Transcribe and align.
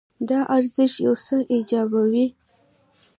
دا 0.29 0.39
ارزښت 0.57 0.97
یو 1.05 1.15
څه 1.25 1.37
ایجابوي. 1.53 2.27